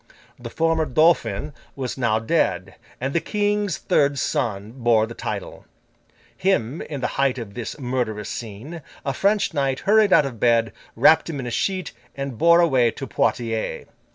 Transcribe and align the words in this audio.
The 0.39 0.49
former 0.49 0.87
Dauphin 0.87 1.53
was 1.75 1.95
now 1.95 2.17
dead, 2.17 2.73
and 2.99 3.13
the 3.13 3.19
King's 3.21 3.77
third 3.77 4.17
son 4.17 4.71
bore 4.75 5.05
the 5.05 5.13
title. 5.13 5.65
Him, 6.35 6.81
in 6.81 7.01
the 7.01 7.05
height 7.21 7.37
of 7.37 7.53
this 7.53 7.77
murderous 7.77 8.27
scene, 8.29 8.81
a 9.05 9.13
French 9.13 9.53
knight 9.53 9.81
hurried 9.81 10.11
out 10.11 10.25
of 10.25 10.39
bed, 10.39 10.73
wrapped 10.95 11.29
in 11.29 11.45
a 11.45 11.51
sheet, 11.51 11.91
and 12.15 12.39
bore 12.39 12.61
away 12.61 12.89
to 12.89 13.05
Poitiers. 13.05 13.85